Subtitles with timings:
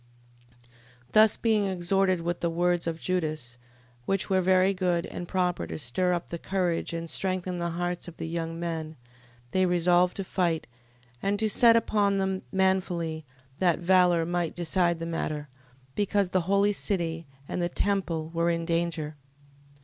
[0.63, 0.77] 15:17.
[1.11, 3.59] Thus being exhorted with the words of Judas,
[4.07, 8.07] which were very good, and proper to stir up the courage, and strengthen the hearts
[8.07, 8.95] of the young men,
[9.51, 10.65] they resolved to fight,
[11.21, 13.25] and to set upon them manfully:
[13.59, 15.49] that valour might decide the matter,
[15.93, 19.17] because the holy city, and the temple were in danger.